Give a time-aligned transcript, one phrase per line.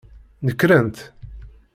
[0.45, 0.97] Nekrent.